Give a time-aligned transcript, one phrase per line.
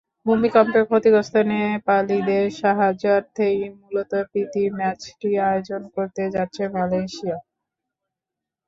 [0.25, 7.37] ভূমিকম্পে ক্ষতিগ্রস্ত নেপালিদের সাহায্যার্থেই মূলত প্রীতি ম্যাচটি আয়োজন করতে যাচ্ছে মালয়েশিয়া।